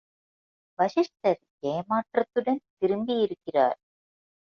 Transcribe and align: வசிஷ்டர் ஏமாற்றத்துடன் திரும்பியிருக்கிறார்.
வசிஷ்டர் 0.79 1.39
ஏமாற்றத்துடன் 1.63 2.61
திரும்பியிருக்கிறார். 2.79 3.77